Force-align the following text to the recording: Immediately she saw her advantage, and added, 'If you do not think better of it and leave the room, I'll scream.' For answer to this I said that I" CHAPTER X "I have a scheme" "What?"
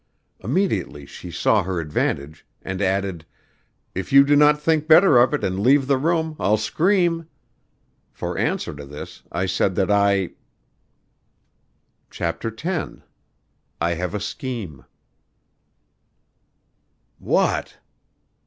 Immediately 0.39 1.05
she 1.05 1.29
saw 1.29 1.61
her 1.61 1.79
advantage, 1.79 2.43
and 2.63 2.81
added, 2.81 3.23
'If 3.93 4.11
you 4.11 4.23
do 4.23 4.35
not 4.35 4.59
think 4.59 4.87
better 4.87 5.19
of 5.19 5.31
it 5.31 5.43
and 5.43 5.59
leave 5.59 5.85
the 5.85 5.99
room, 5.99 6.35
I'll 6.39 6.57
scream.' 6.57 7.27
For 8.11 8.35
answer 8.35 8.73
to 8.73 8.83
this 8.87 9.21
I 9.31 9.45
said 9.45 9.75
that 9.75 9.91
I" 9.91 10.31
CHAPTER 12.09 12.51
X 12.65 13.01
"I 13.79 13.93
have 13.93 14.15
a 14.15 14.19
scheme" 14.19 14.85
"What?" 17.19 17.77